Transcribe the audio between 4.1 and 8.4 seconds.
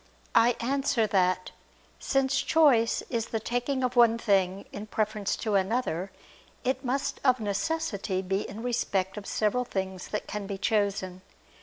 thing in preference to another it must of necessity